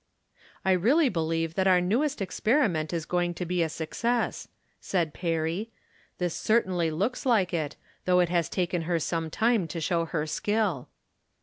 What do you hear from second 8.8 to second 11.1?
her some time to show her skill."